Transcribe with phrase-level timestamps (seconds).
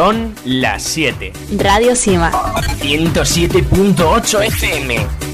[0.00, 1.30] Son las 7.
[1.58, 2.32] Radio Sima.
[2.80, 5.29] 107.8 FM.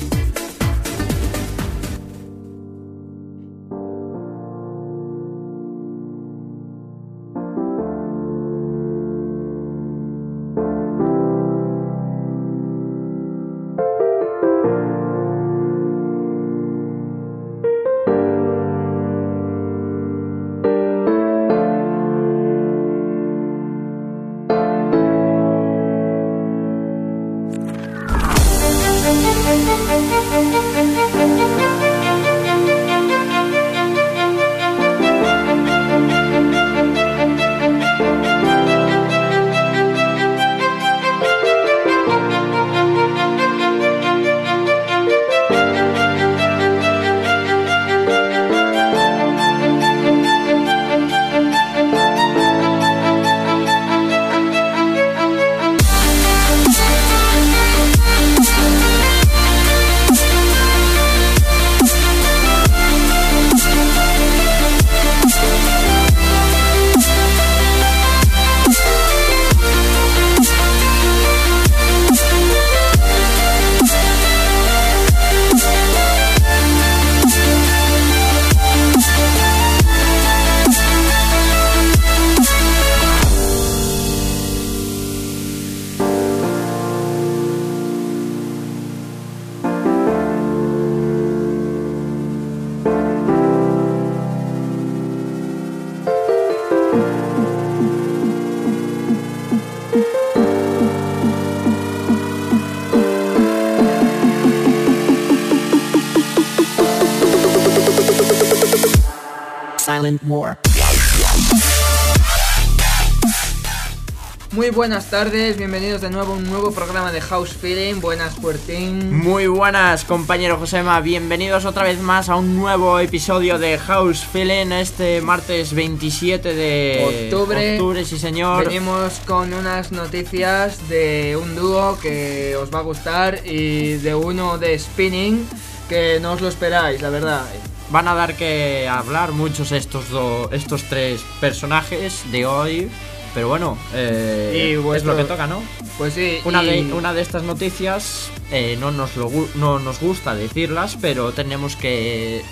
[114.57, 118.01] Muy buenas tardes, bienvenidos de nuevo a un nuevo programa de House Feeling.
[118.01, 119.15] Buenas, Puertín.
[119.15, 120.99] Muy buenas, compañero Josema.
[121.01, 127.29] Bienvenidos otra vez más a un nuevo episodio de House Feeling este martes 27 de
[127.29, 127.73] octubre.
[127.75, 128.65] Octubre, sí, señor.
[128.65, 134.57] Venimos con unas noticias de un dúo que os va a gustar y de uno
[134.57, 135.47] de Spinning
[135.89, 137.45] que no os lo esperáis, la verdad.
[137.91, 142.91] Van a dar que hablar muchos estos, do- estos tres personajes de hoy.
[143.35, 145.63] Pero bueno, eh, Y es lo que toca, ¿no?
[145.99, 150.01] Pues sí, Una, y- de, una de estas noticias eh, no, nos lo, no nos
[150.01, 152.43] gusta decirlas, pero tenemos que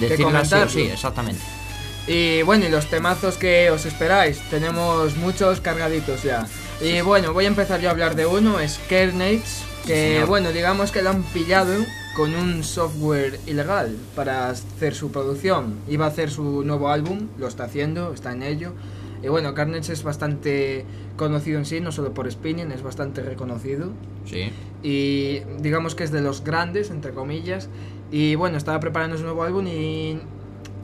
[0.00, 1.40] decirlas sí exactamente.
[2.08, 6.46] Y bueno, y los temazos que os esperáis, tenemos muchos cargaditos ya.
[6.80, 9.42] Y bueno, voy a empezar yo a hablar de uno, es Carnage,
[9.86, 11.72] que bueno, digamos que lo han pillado
[12.16, 15.74] con un software ilegal para hacer su producción.
[15.86, 18.72] Iba a hacer su nuevo álbum, lo está haciendo, está en ello.
[19.22, 20.84] Y bueno, Carnage es bastante
[21.16, 23.90] conocido en sí, no solo por Spinning, es bastante reconocido
[24.24, 24.50] Sí.
[24.82, 27.68] y digamos que es de los grandes, entre comillas.
[28.10, 30.18] Y bueno, estaba preparando su nuevo álbum y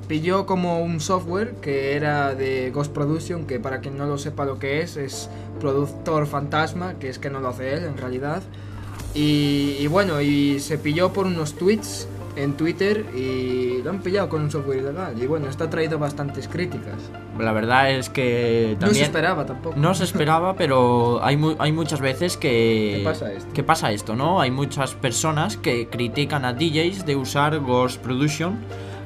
[0.09, 4.45] pilló como un software que era de Ghost Production, que para quien no lo sepa
[4.45, 8.43] lo que es, es productor fantasma, que es que no lo hace él en realidad.
[9.15, 14.31] Y, y bueno, y se pilló por unos tweets en Twitter y lo han pillado
[14.31, 15.23] con un software ilegal.
[15.23, 16.95] Y bueno, esto ha traído bastantes críticas.
[17.39, 19.05] La verdad es que No se también...
[19.05, 19.77] esperaba tampoco.
[19.79, 22.95] No se esperaba, pero hay, mu- hay muchas veces que...
[22.99, 23.53] ¿Qué pasa esto?
[23.53, 24.41] que pasa esto, ¿no?
[24.41, 28.59] Hay muchas personas que critican a DJs de usar Ghost Production.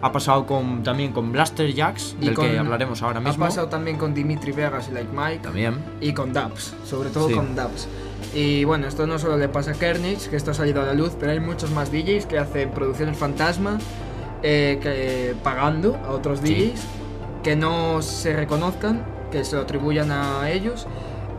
[0.02, 3.44] Ha pasado con, también con Blaster Jacks, Y del con- que hablaremos ahora Ha mismo.
[3.44, 5.40] pasado también con Dimitri Vegas y Like Mike.
[5.42, 5.74] También.
[6.00, 7.34] y con dubs, sobre todo Sí.
[7.34, 7.88] con dubs.
[8.34, 10.94] Y bueno, esto no solo le pasa a Kernich, que esto ha salido a la
[10.94, 13.78] luz, pero hay muchos más DJs que hacen producciones fantasma
[14.42, 16.54] eh, que, pagando a otros Sí.
[16.72, 16.80] DJs
[17.42, 20.86] que no se reconozcan, que se lo atribuyan a ellos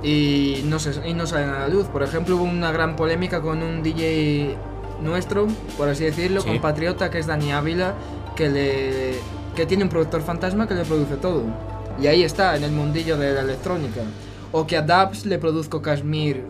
[0.04, 1.86] y no, se, y no salen a la luz.
[1.88, 4.56] Por ejemplo, hubo una gran polémica con un DJ
[5.02, 6.48] nuestro, por así decirlo, Sí.
[6.48, 7.94] compatriota, que es Dani Ávila,
[8.36, 9.14] que, le,
[9.56, 11.44] que tiene un productor fantasma que le produce todo.
[12.02, 14.02] Y ahí está, en el mundillo de la electrónica.
[14.52, 16.46] O que a Dubs le produzco Kashmir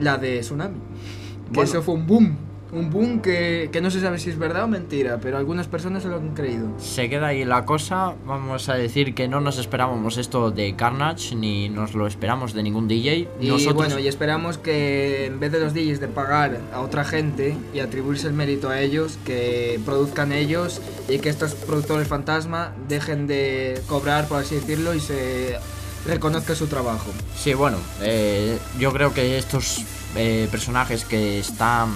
[0.00, 0.74] la de Tsunami.
[0.76, 1.62] Que Bueno.
[1.70, 2.36] eso fue un boom.
[2.72, 6.04] Un boom que, que no se sabe si es verdad o mentira, pero algunas personas
[6.04, 6.68] se lo han creído.
[6.78, 8.14] Se queda ahí la cosa.
[8.24, 12.62] Vamos a decir que no nos esperábamos esto de Carnage, ni nos lo esperamos de
[12.62, 13.28] ningún DJ.
[13.40, 17.04] Y Nosotros, bueno, y esperamos que en vez de los DJs de pagar a otra
[17.04, 22.72] gente y atribuirse el mérito a ellos, que produzcan ellos y que estos productores fantasma
[22.88, 25.56] dejen de cobrar, por así decirlo, y se
[26.06, 27.10] reconozca su trabajo.
[27.38, 29.82] Sí, bueno, eh, yo creo que estos
[30.16, 31.92] eh, personajes que están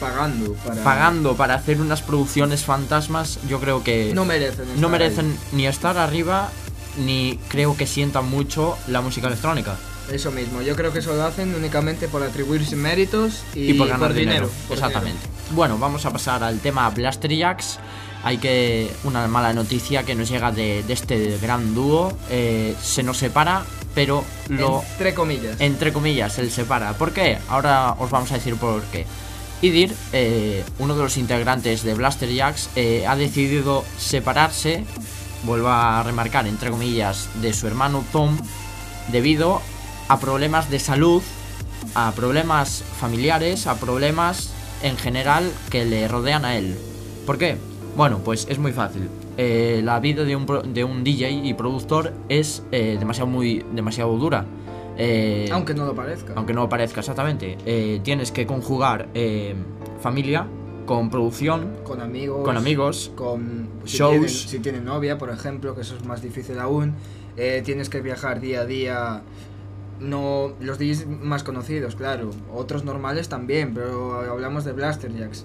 [0.00, 0.84] Pagando para...
[0.84, 4.80] pagando para hacer unas producciones fantasmas, yo creo que No merecen.
[4.80, 5.38] no merecen ahí.
[5.52, 6.50] ni estar arriba,
[6.98, 9.76] ni creo que sientan mucho la música electrónica.
[10.12, 13.88] Eso mismo, yo creo que eso lo hacen únicamente por atribuirse méritos y, y por
[13.88, 14.46] ganar dinero.
[14.46, 14.50] dinero.
[14.68, 15.20] por Exactamente.
[15.50, 17.78] Bueno, vamos a pasar al tema Blaster Jacks.
[18.24, 18.90] Hay que.
[19.04, 22.12] Una mala noticia que nos llega de, de este gran dúo.
[22.30, 24.82] Eh, se nos separa, pero lo.
[24.92, 25.60] Entre comillas.
[25.60, 26.92] Entre comillas, él separa.
[26.94, 27.38] ¿Por qué?
[27.48, 29.06] Ahora os vamos a decir por qué.
[29.60, 34.84] Idir, eh, uno de los integrantes de Blaster Jacks, eh, ha decidido separarse,
[35.42, 38.38] vuelvo a remarcar, entre comillas, de su hermano Tom,
[39.10, 39.60] debido
[40.06, 41.22] a problemas de salud,
[41.96, 44.50] a problemas familiares, a problemas
[44.82, 46.78] en general que le rodean a él.
[47.26, 47.58] ¿Por qué?
[47.98, 49.08] Bueno, pues es muy fácil.
[49.36, 53.64] Eh, la vida de un, pro- de un DJ y productor es eh, demasiado, muy,
[53.74, 54.46] demasiado dura.
[54.96, 56.32] Eh, Aunque no lo parezca.
[56.36, 59.08] aunque no lo parezca exactamente, eh, tienes que conjugar
[60.00, 60.46] familia
[60.86, 62.44] con producción, Con amigos.
[62.44, 64.10] con amigos, Con si Shows.
[64.12, 66.94] tienen- si tienen novia, por ejemplo, que eso es más difícil aún.
[67.36, 69.22] eh, tienes que viajar día a día.
[70.00, 72.30] No, los DJs más conocidos, claro.
[72.52, 75.44] Otros normales también, pero hablamos de Blaster Jacks.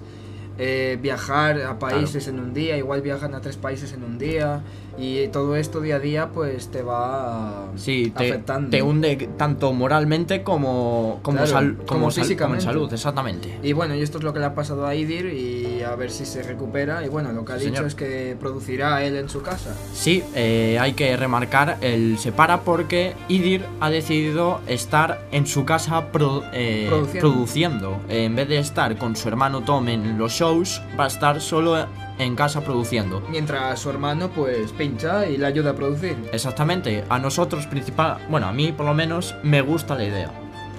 [0.59, 4.61] Eh, viajar a países en un día, igual viajan a tres países en un día.
[4.97, 8.69] Y todo esto día a día, pues te va sí, te, afectando.
[8.69, 13.57] te hunde tanto moralmente como, como, Claro, sal- como como, sal- como en salud, exactamente.
[13.63, 16.11] Y bueno, y esto es lo que le ha pasado a Idir y a ver
[16.11, 17.03] si se recupera.
[17.05, 17.87] Y bueno, lo que ha Sí, dicho señor.
[17.87, 19.75] es que producirá él en su casa.
[19.93, 26.11] Sí, eh, hay que remarcar el separa porque Idir ha decidido estar en su casa
[26.11, 27.19] pro- eh, Produciendo.
[27.31, 27.97] produciendo.
[28.09, 31.41] Eh, en vez de estar con su hermano Tom en los shows, va a estar
[31.41, 31.87] solo
[32.19, 33.21] en casa produciendo.
[33.29, 36.15] Mientras su hermano pues pincha y le ayuda a producir.
[36.31, 40.31] Exactamente, a nosotros principal, bueno, a mí por lo menos me gusta la idea.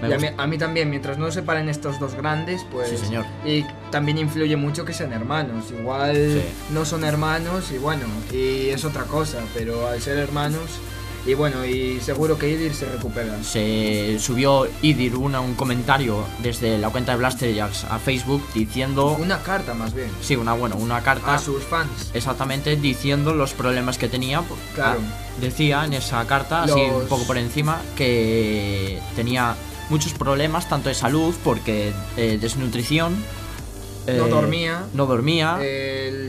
[0.02, 2.88] Me Y a mí, a mí también, mientras no separen estos dos grandes, pues...
[2.90, 3.25] Sí, señor.
[3.44, 5.70] Y también influye mucho que sean hermanos.
[5.70, 6.42] Igual Sí.
[6.75, 8.02] no son hermanos y bueno,
[8.32, 10.78] y es otra cosa, pero al ser hermanos...
[11.26, 13.43] Y bueno, y seguro que Idir se recupera.
[13.43, 19.17] Se subió Idir una, un comentario desde la cuenta de Blaster Jacks a Facebook diciendo,
[19.19, 20.11] Una carta más bien.
[20.21, 22.11] sí, una bueno, una carta A sus fans.
[22.12, 24.43] exactamente diciendo los problemas que tenía.
[24.43, 25.00] pues, Claro.
[25.03, 29.56] ah, decía en esa carta, así un poco por encima, que tenía
[29.88, 33.17] muchos problemas, tanto de salud, porque eh, desnutrición.
[34.06, 34.82] No eh, dormía.
[34.92, 35.58] No dormía.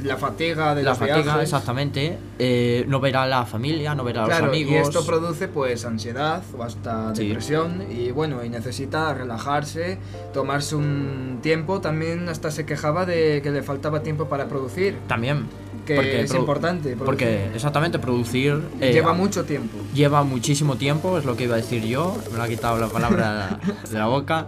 [0.04, 1.44] La fatiga de la los fatiga, viajes.
[1.44, 2.18] exactamente.
[2.40, 4.72] eh, no ver a la familia, no ver a Claro, los amigos.
[4.74, 7.28] y esto produce pues ansiedad o hasta Sí.
[7.28, 9.98] depresión y bueno, y necesita relajarse,
[10.34, 15.46] tomarse un tiempo, también hasta se quejaba de que le faltaba tiempo para producir, También.
[15.86, 16.90] que porque es importante.
[16.96, 17.06] producir.
[17.06, 19.78] Porque exactamente producir eh, lleva mucho tiempo.
[19.94, 22.88] lleva muchísimo tiempo, es lo que iba a decir yo, me lo ha quitado la
[22.88, 23.60] palabra
[23.92, 24.48] de la boca.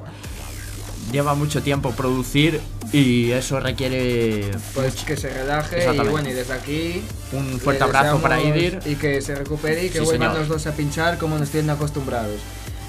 [1.12, 2.60] Lleva mucho tiempo producir
[2.92, 7.02] y eso requiere Pues que se relaje y bueno, y desde aquí
[7.32, 8.80] un fuerte abrazo para Idir.
[8.86, 10.40] y que se recupere y que Sí, vuelvan señor.
[10.40, 12.40] los dos a pinchar como nos tienen acostumbrados.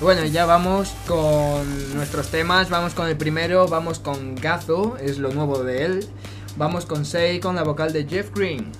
[0.00, 2.70] Bueno, ya vamos con nuestros temas.
[2.70, 6.06] Vamos con el primero, vamos con Gazo, es lo nuevo de él.
[6.56, 8.70] Vamos con Sei con la vocal de Jeff Green.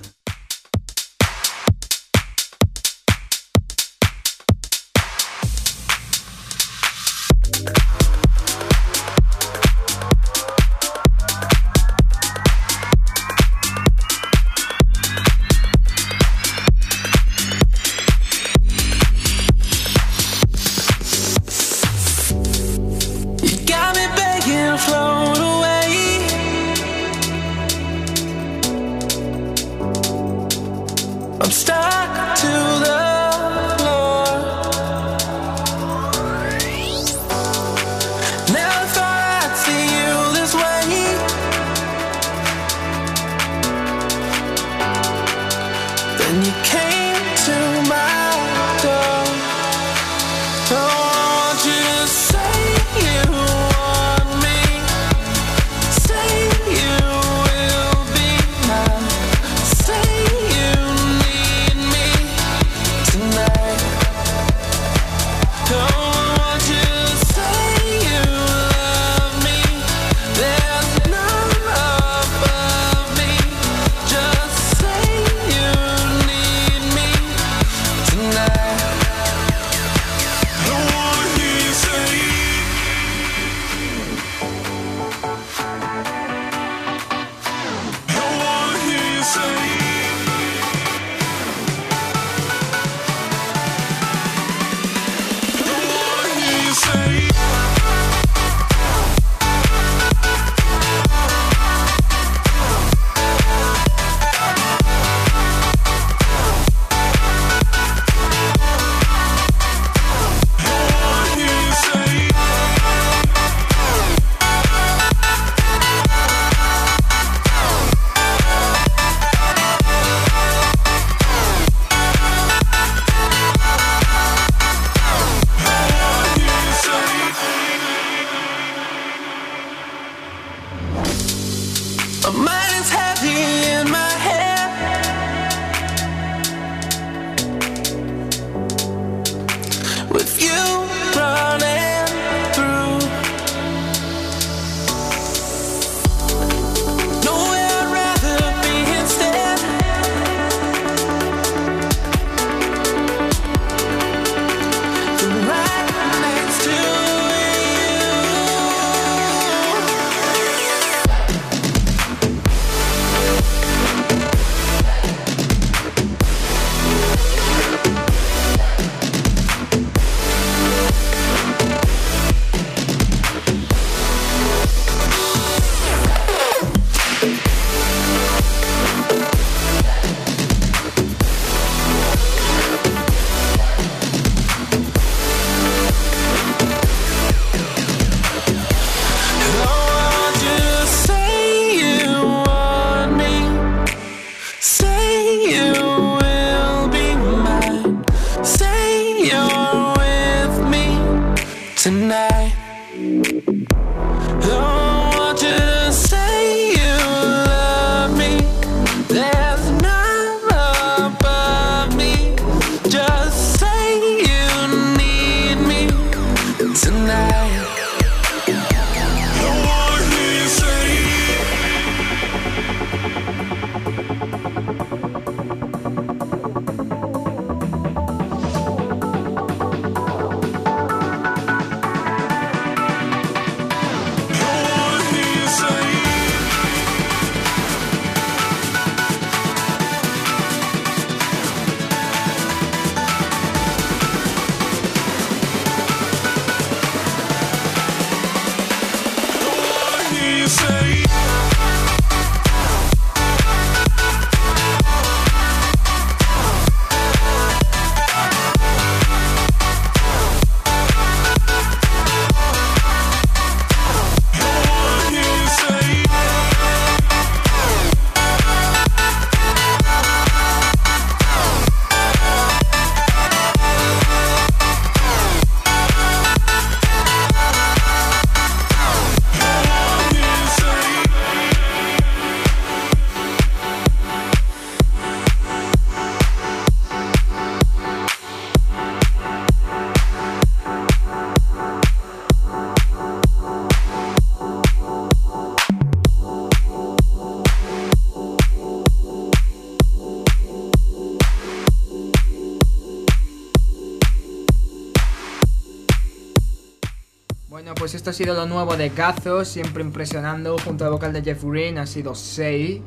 [307.89, 311.43] Pues esto ha sido lo nuevo de Gazo, siempre impresionando, junto al vocal de Jeff
[311.43, 312.83] Green, ha sido Say.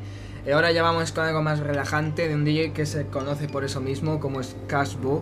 [0.47, 3.65] Y ahora ya vamos con algo más relajante de un DJ que se conoce por
[3.65, 5.21] eso mismo como es Casbo.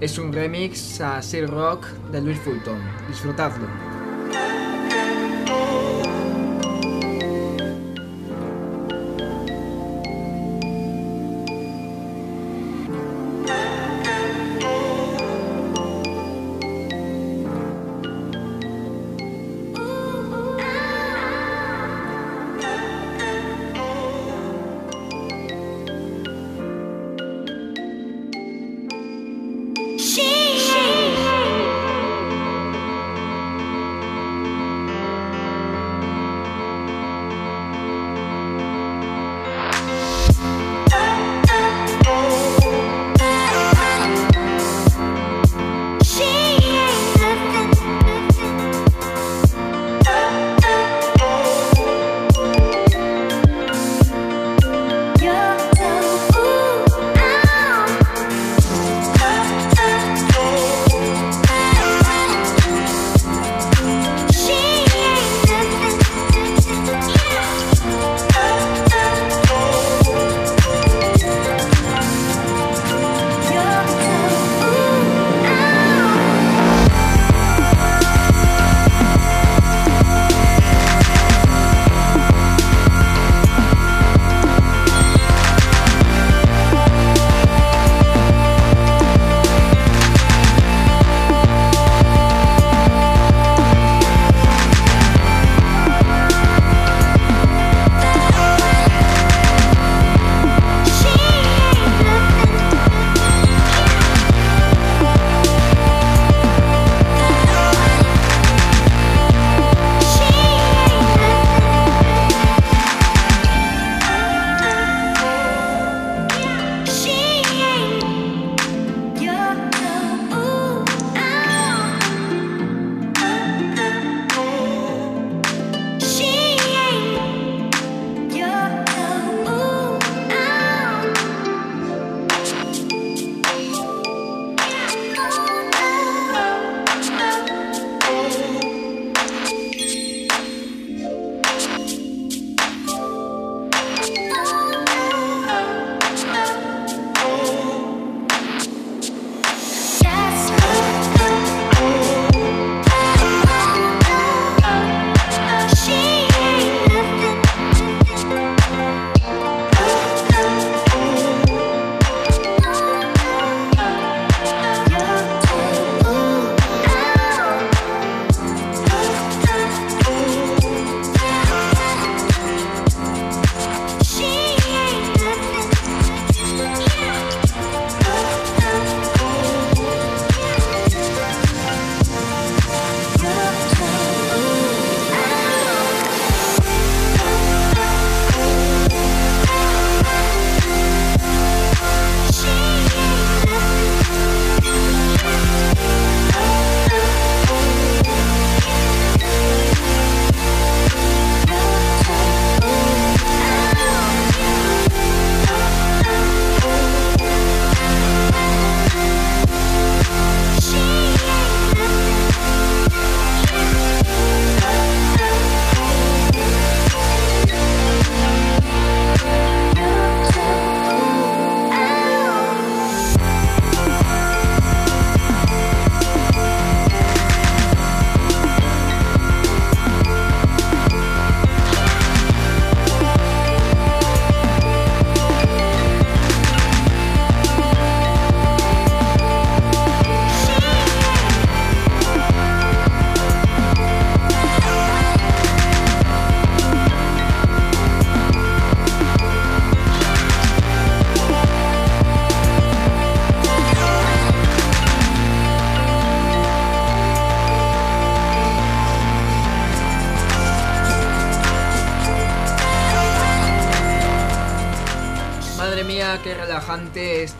[0.00, 2.80] Es un remix a Sir Rock de Luis Fulton.
[3.06, 3.89] Disfrutadlo.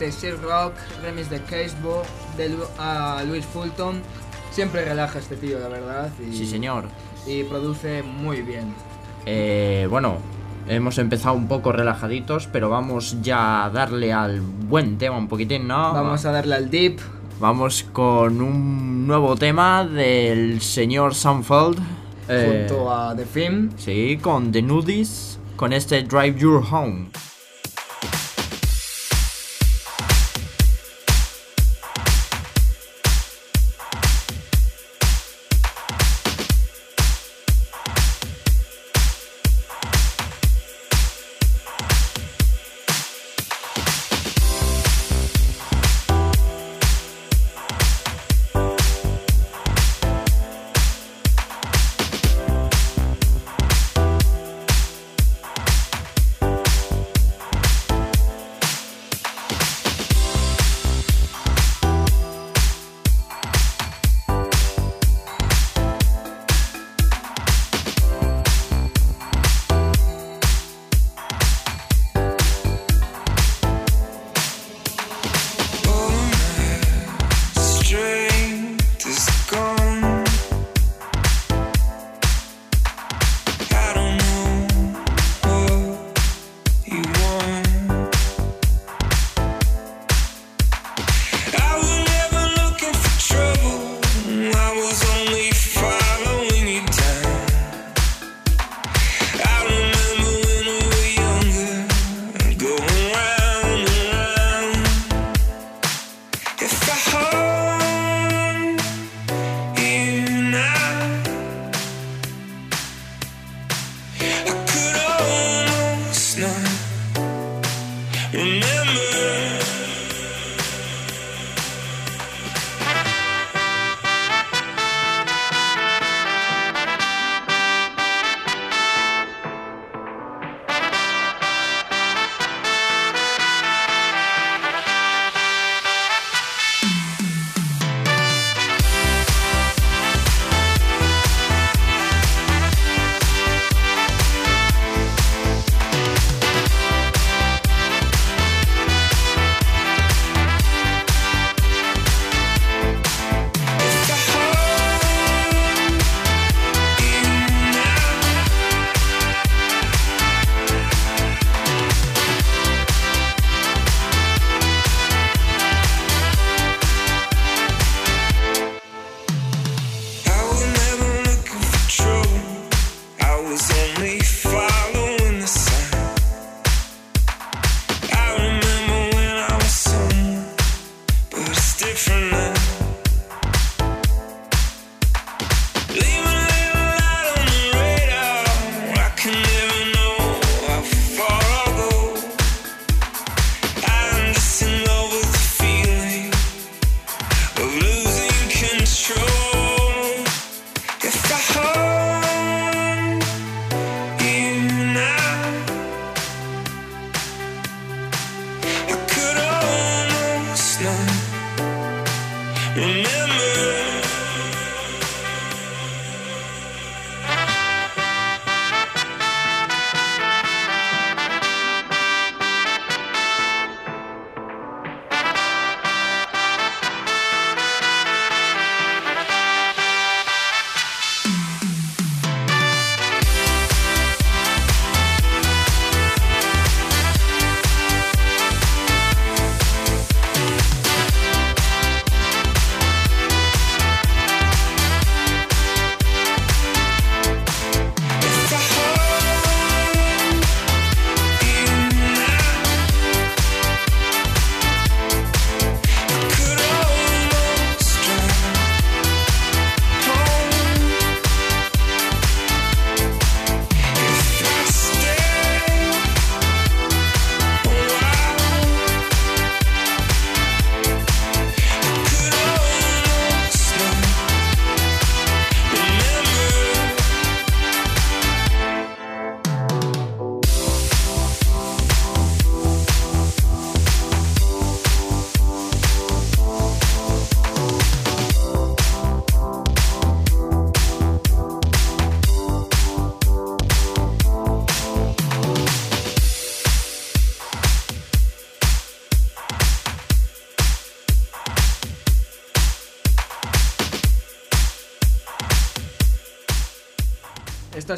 [0.01, 2.03] Este Sir Rock, remix de Casebo,
[2.37, 4.01] de Lu- a Luis Fulton.
[4.51, 6.11] Siempre relaja este tío, la verdad.
[6.19, 6.85] Y, Sí, señor.
[7.27, 8.73] Y produce muy bien.
[9.27, 10.17] Eh, bueno,
[10.69, 15.69] hemos empezado un poco relajaditos, pero vamos ya a darle al buen tema un poquitín,
[15.69, 15.93] ¿no?
[15.93, 16.99] Vamos a darle al deep.
[17.39, 21.79] Vamos con un nuevo tema del señor Sanfeld.
[22.29, 23.71] eh, junto a The Film.
[23.77, 27.09] Sí, con The Nudies, con este Drive Your Home.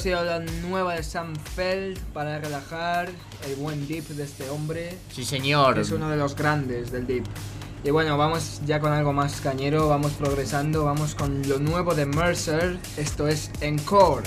[0.02, 3.08] Sido la nueva de Sam Feld para relajar
[3.46, 4.98] el buen deep de este hombre.
[5.12, 5.78] Sí, señor.
[5.78, 7.24] es uno de los grandes del deep.
[7.84, 12.06] Y bueno, vamos ya con algo más cañero, vamos progresando, vamos con lo nuevo de
[12.06, 14.24] Mercer, esto es Encore.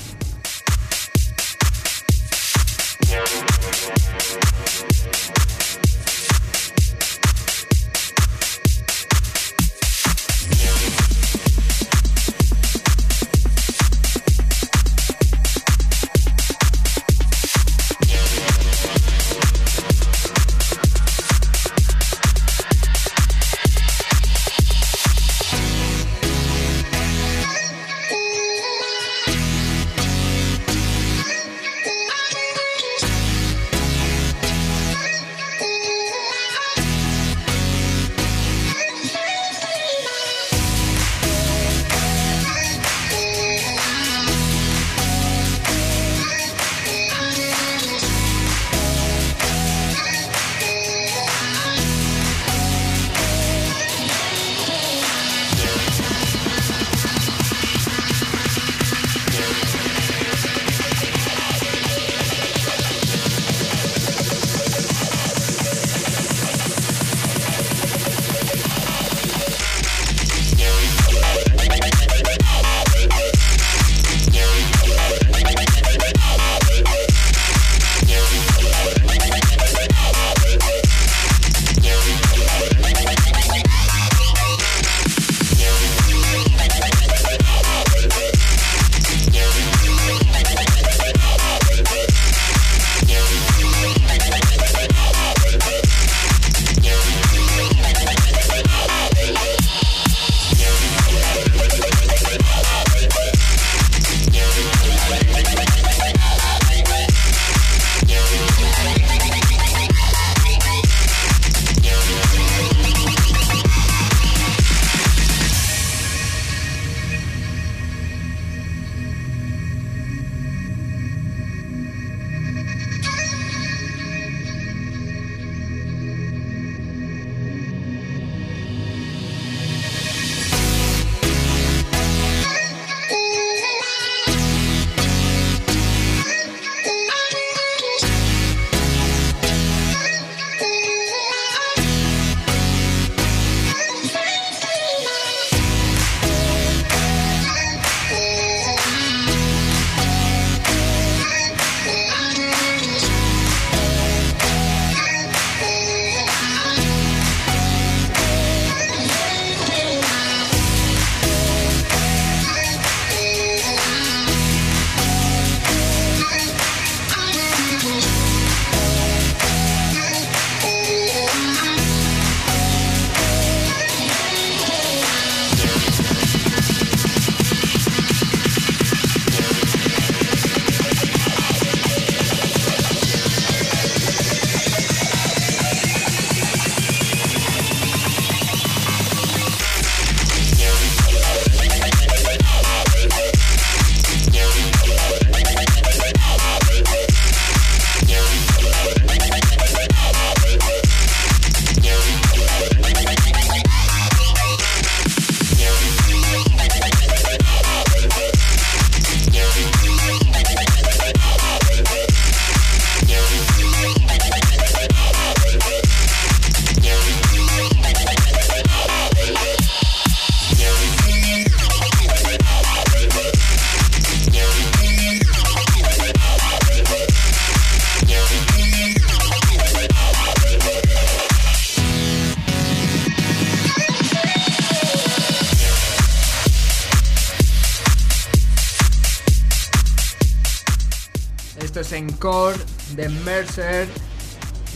[242.96, 243.88] De Mercer.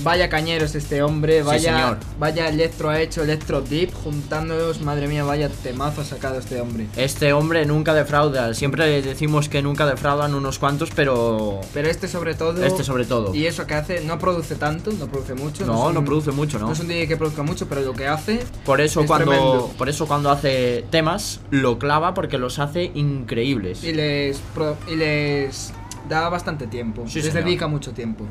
[0.04, 1.98] Vaya cañeros este hombre, vaya, señor.
[2.20, 6.86] vaya electro ha hecho, electro deep, juntándolos, madre mía, vaya temazo ha sacado este hombre.
[6.96, 8.54] Este hombre nunca defrauda.
[8.54, 12.64] Siempre decimos que nunca defraudan unos cuantos, pero Pero este sobre todo.
[12.64, 13.34] este sobre todo.
[13.36, 15.66] Y eso que hace, no produce tanto, no produce mucho.
[15.66, 16.68] No, no un- produce mucho, ¿no?
[16.68, 18.40] No es un DJ que produzca mucho, pero lo que hace.
[18.66, 19.72] Por eso Es cuando tremendo.
[19.78, 23.84] por eso cuando hace temas lo clava porque los hace increíbles.
[23.84, 25.74] Y les, pro- y les
[26.08, 27.04] da bastante tiempo.
[27.08, 27.44] Sí, les señor.
[27.46, 28.26] dedica mucho tiempo.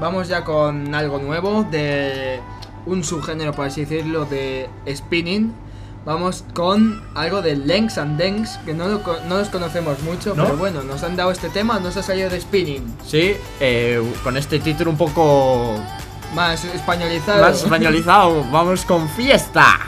[0.00, 2.38] Vamos ya con algo nuevo de
[2.86, 5.52] un subgénero, por así decirlo, de spinning.
[6.04, 10.44] vamos con algo de Lenks and Denks, que no, lo no los conocemos mucho, ¿No?
[10.44, 12.94] pero bueno, nos han dado este tema, nos ha salido de spinning.
[13.04, 15.74] Sí, eh, con este título un poco
[16.34, 17.42] Más españolizado.
[17.42, 19.80] más españolizado, vamos con fiesta.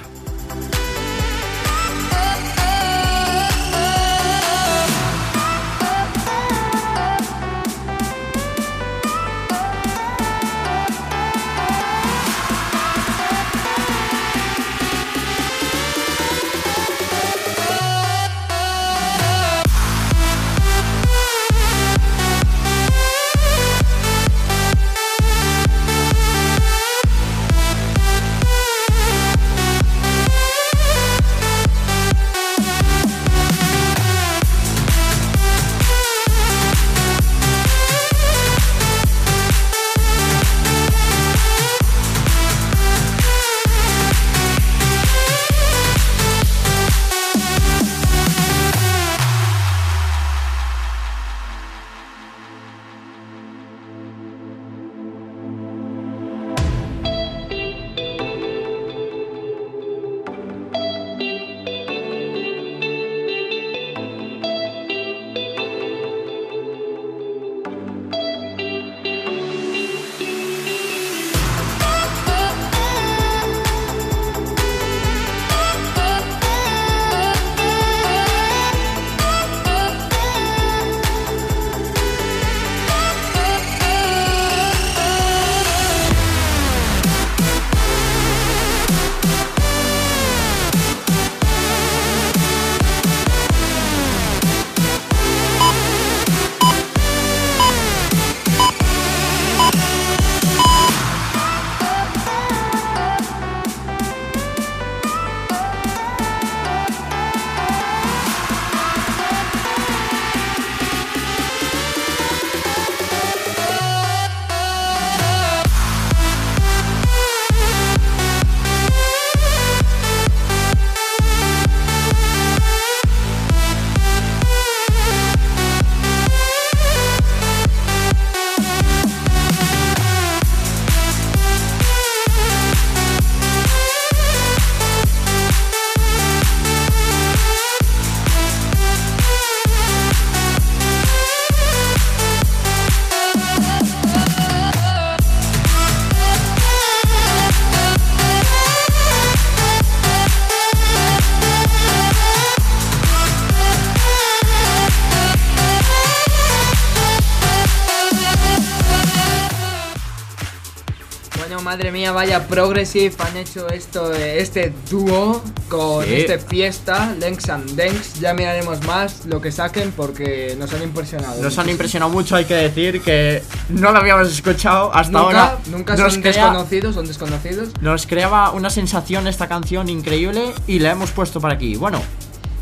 [162.13, 166.15] Vaya progressive han hecho esto, eh, este dúo con Sí.
[166.15, 168.21] este fiesta, Lenks and Denks.
[168.21, 171.41] Ya miraremos más lo que saquen porque nos han impresionado.
[171.43, 175.59] Nos han impresionado mucho, hay que decir que no lo habíamos escuchado hasta Nunca, ahora.
[175.67, 177.69] nunca Nos son crea- desconocidos, son desconocidos.
[177.81, 181.77] Nos creaba una sensación esta canción increíble y la hemos puesto para aquí.
[181.77, 182.03] Bueno,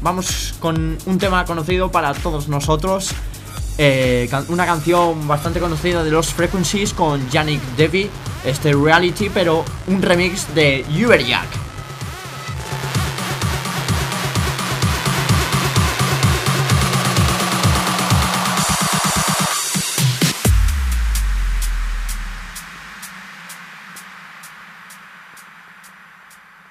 [0.02, 3.10] vamos con un tema conocido para todos nosotros.
[3.78, 8.08] eh, una canción bastante conocida de los Frequencies con Yannick Devi,
[8.46, 11.46] este reality, pero un remix de Uberjack.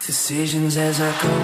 [0.07, 1.35] Decisions as I go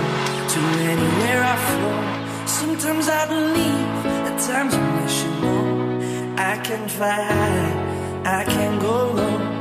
[0.48, 0.60] to
[0.94, 2.48] anywhere I flow.
[2.48, 6.36] Sometimes I believe, at times I wish you know.
[6.38, 7.92] I can fly
[8.26, 9.61] I can go low.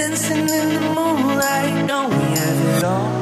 [0.00, 1.86] dancing in the moonlight.
[1.86, 3.19] don't we have it all.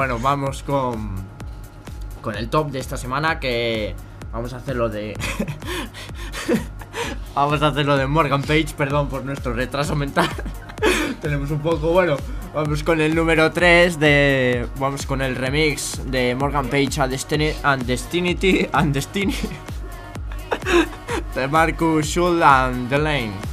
[0.00, 1.10] Bueno, vamos con,
[2.22, 3.94] con el top de esta semana que
[4.32, 5.14] vamos a hacerlo de...
[7.34, 10.30] vamos a hacerlo de Morgan Page, perdón por nuestro retraso mental.
[11.20, 12.16] Tenemos un poco, bueno,
[12.54, 14.66] vamos con el número 3 de...
[14.78, 17.52] Vamos con el remix de Morgan Page Destiny...
[17.62, 18.70] And Destiny...
[18.72, 19.36] And Destiny.
[21.34, 23.49] de Marcus Schulland and Delane.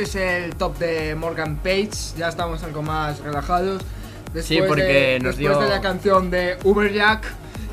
[0.00, 1.90] Este es el top de Morgan Page.
[2.16, 3.82] Ya estamos algo más relajados.
[4.32, 7.24] Después porque de, nos después dio- de la canción de Uberjack,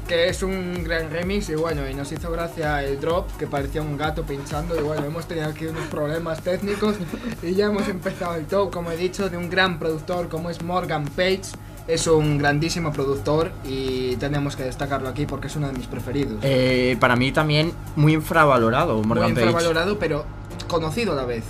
[0.07, 1.49] que es un gran remix.
[1.49, 4.75] Y bueno, y nos hizo gracia el drop, que parecía un gato pinchando.
[4.79, 6.95] Y bueno, hemos tenido aquí unos problemas técnicos.
[7.43, 10.63] Y ya hemos empezado el top, como he dicho, de un gran productor como es
[10.63, 11.41] Morgan Page.
[11.87, 16.39] Es un grandísimo productor y tenemos que destacarlo aquí porque es uno de mis preferidos.
[16.41, 19.45] Eh, para mí también muy infravalorado Morgan Muy Page.
[19.45, 20.25] infravalorado, pero
[20.67, 21.43] conocido a la vez.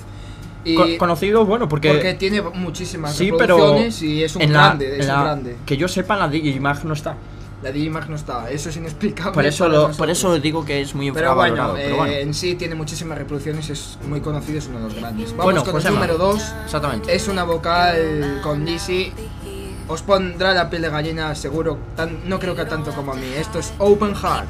[0.66, 4.47] Y Co- conocido, bueno, porque, porque tiene muchísimas sí, pero reproducciones y es un la-
[4.47, 5.55] grande, en es la- un grande.
[5.66, 7.16] que yo sepa, la Digimag no está.
[7.63, 9.34] La Digimag no está, eso es inexplicable.
[9.34, 11.74] Por eso, lo, por eso digo que es muy Pero bueno, infravalorado.
[11.76, 14.95] Pero eh, bueno, en sí tiene muchísimas reproducciones, es muy conocido, es uno de los
[14.95, 15.32] grandes.
[15.32, 16.53] Vamos Bueno, con el número 2.
[16.66, 17.16] exactamente.
[17.16, 19.13] Es una vocal con Lizzy.
[19.88, 23.28] Os pondrá la piel de gallina seguro, tan- no creo que tanto como a mí.
[23.38, 24.49] Esto es Open Heart.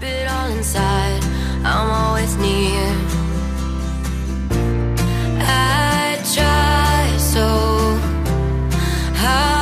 [9.25, 9.54] Hard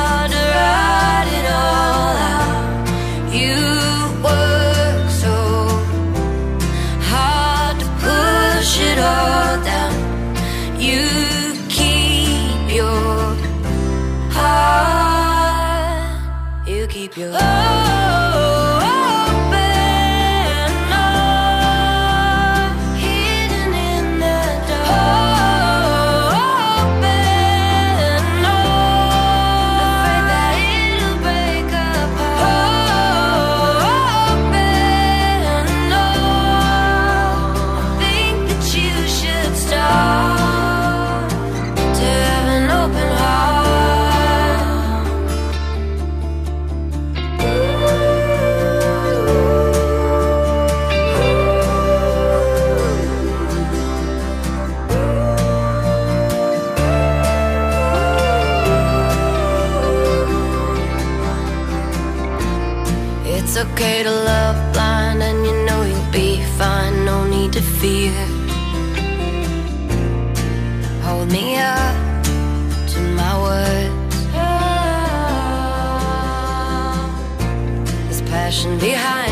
[78.64, 79.23] behind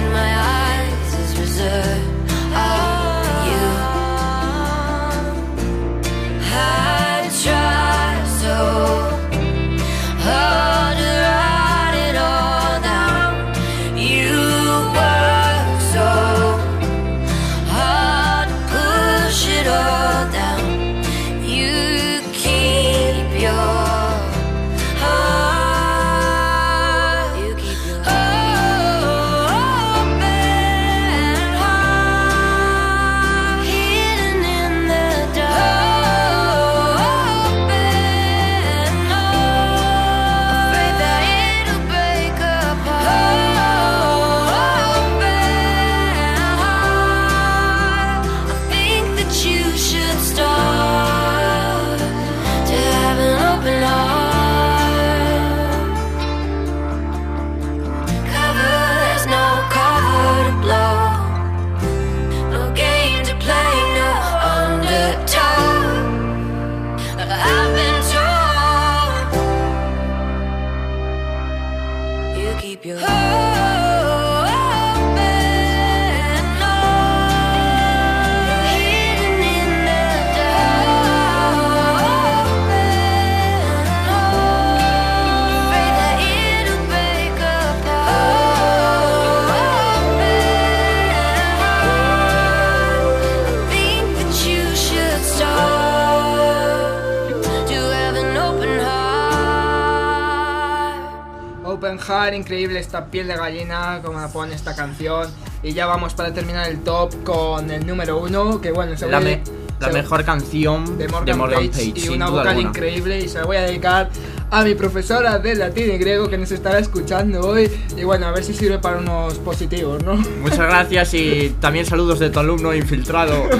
[102.34, 105.28] increíble esta piel de gallina, como la pone esta canción.
[105.62, 109.20] Y ya vamos para terminar el top con el número uno, que bueno, se La,
[109.20, 109.42] me-
[109.80, 112.68] la se- mejor canción de Morgan, Page, y sin una vocal alguna.
[112.68, 114.10] increíble y se la voy a dedicar
[114.50, 118.32] a mi profesora de latín y griego que nos estará escuchando hoy y bueno, a
[118.32, 120.14] ver si sirve para unos positivos, ¿no?
[120.40, 123.34] Muchas gracias y también saludos de tu alumno infiltrado.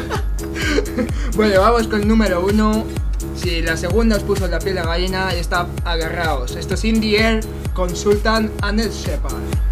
[1.35, 2.85] Bueno, vamos con el número uno.
[3.43, 6.55] Si la segunda os puso la piel de gallina, está agarraos.
[6.55, 7.41] Esto es In the Air
[7.75, 9.72] con Sultan and Shepard.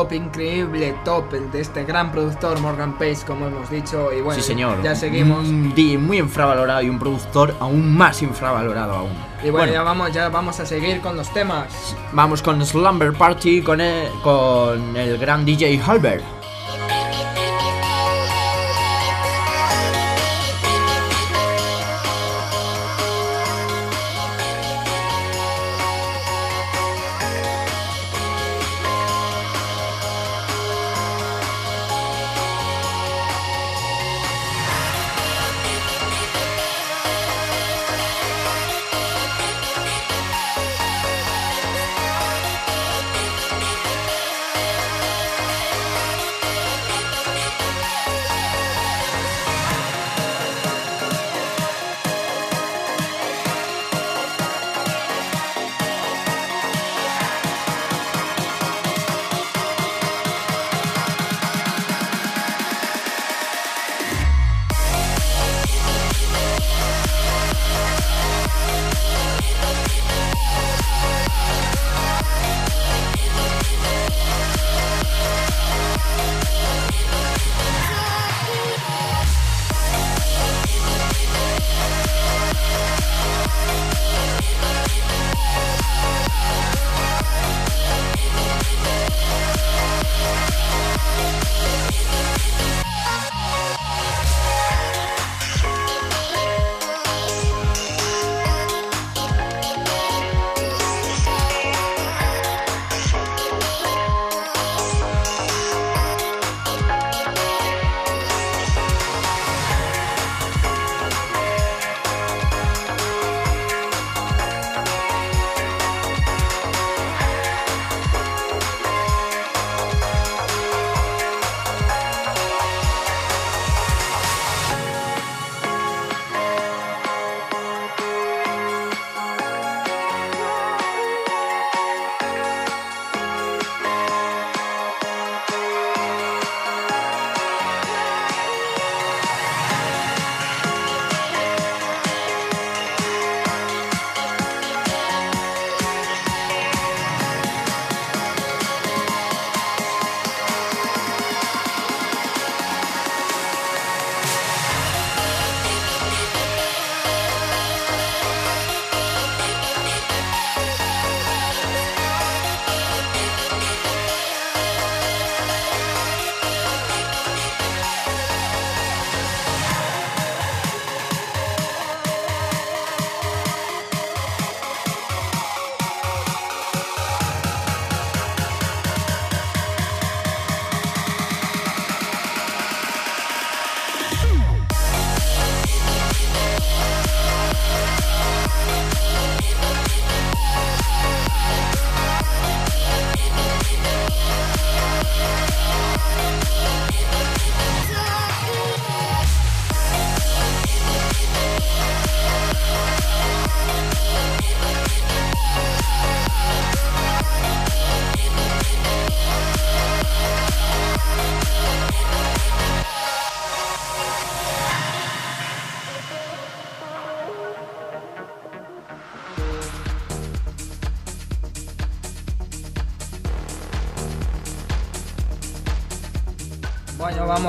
[0.00, 4.10] Top, increíble top, el de este gran productor Morgan Pace, como hemos dicho.
[4.12, 4.82] Y bueno, sí, señor.
[4.82, 5.46] ya seguimos.
[5.46, 9.12] Un DJ muy infravalorado y un productor aún más infravalorado aún.
[9.44, 11.94] Y bueno, ya vamos, ya vamos a seguir con los temas.
[12.12, 16.39] Vamos con Slumber Party con el, con el gran DJ Halbert.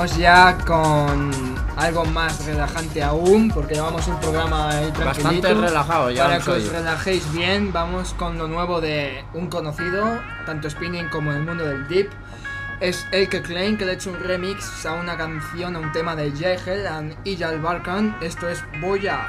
[0.02, 1.32] Vamos ya con
[1.78, 5.04] algo más relajante aún, porque llevamos un programa ahí tranquilito.
[5.06, 6.24] Bastante relajado ya.
[6.24, 11.32] Para que os relajéis bien, vamos con lo nuevo de un conocido, tanto spinning como
[11.32, 12.10] en el mundo del deep.
[12.80, 16.16] Es Elke Klein, que le ha hecho un remix a una canción, a un tema
[16.16, 18.18] de Jehel and Ijal Barkan.
[18.22, 19.28] Esto es Boya.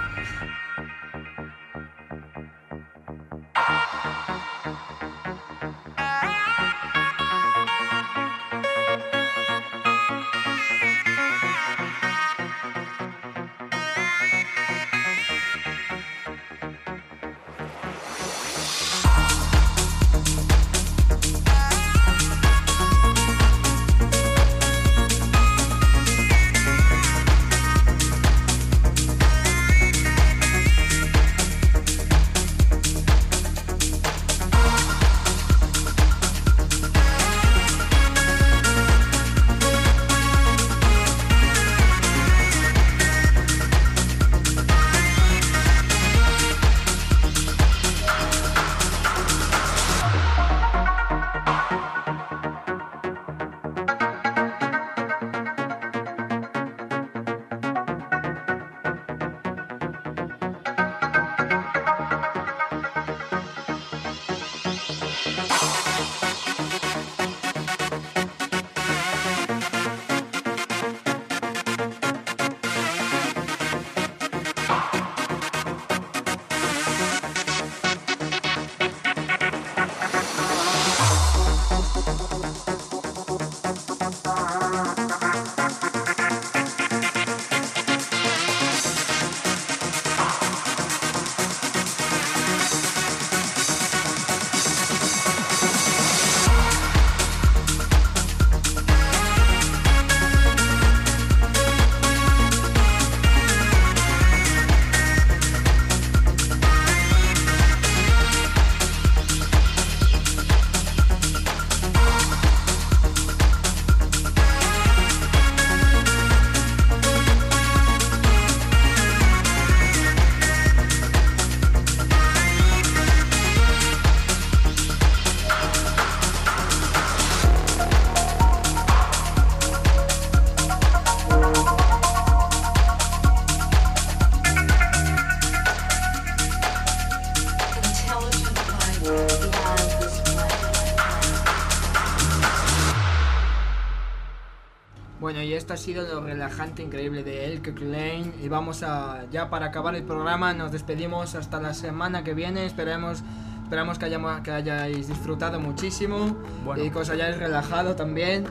[145.33, 148.33] Bueno, y esto ha sido lo relajante, increíble de Elke Lane.
[148.45, 152.67] Y vamos a, ya para acabar el programa, nos despedimos hasta la semana que viene.
[152.67, 153.23] Esperemos,
[153.63, 156.85] esperamos que, hayamos, que hayáis disfrutado muchísimo Bueno.
[156.85, 158.45] y que os hayáis relajado también.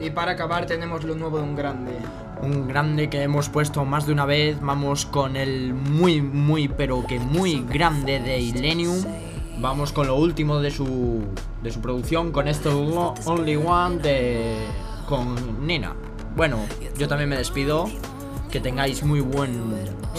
[0.00, 1.92] Y para acabar tenemos lo nuevo de un grande.
[2.40, 4.58] Un grande que hemos puesto más de una vez.
[4.62, 8.96] Vamos con el muy, muy, pero que muy grande de Illenium.
[9.58, 11.22] Vamos con lo último de su,
[11.62, 14.56] de su producción, con esto Only One de,
[15.06, 15.94] con Nina.
[16.36, 16.58] Bueno,
[16.98, 17.88] yo también me despido.
[18.50, 19.68] Que tengáis muy buen,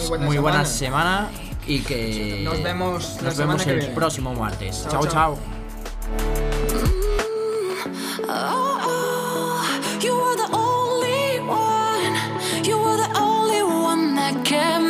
[0.08, 1.28] buena muy buena semana.
[1.30, 3.94] semana y que Nos vemos la nos semana vemos que el viene.
[3.94, 4.86] próximo martes.
[4.90, 5.10] Chao, chao.
[5.10, 5.38] chao.
[8.26, 8.86] chao.
[10.00, 12.14] You were the only one.
[12.62, 14.85] You were the only one that kept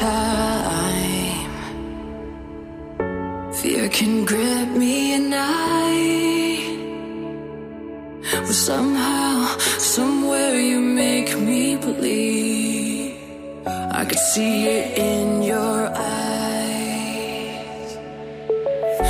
[0.00, 1.52] time,
[3.52, 6.64] fear can grip me at night.
[8.46, 13.16] But somehow, somewhere you make me believe.
[14.00, 16.38] I could see it in your eyes.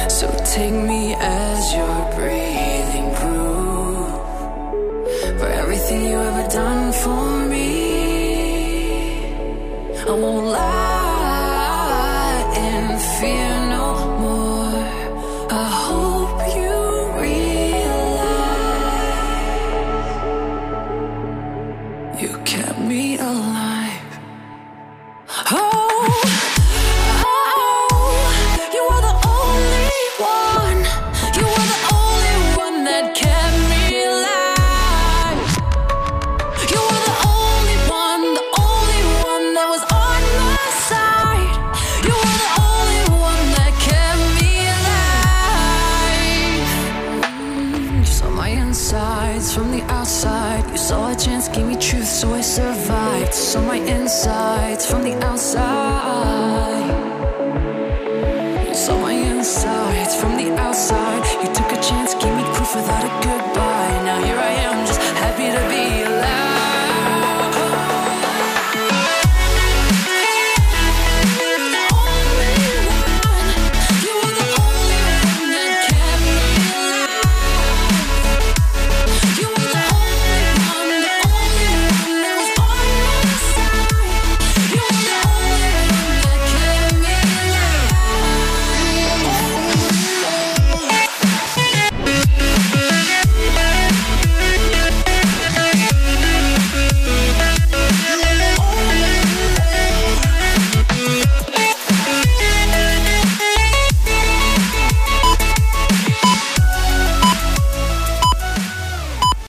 [0.08, 1.09] So take me